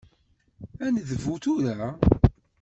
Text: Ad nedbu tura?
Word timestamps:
Ad 0.85 0.91
nedbu 0.93 1.35
tura? 1.43 1.79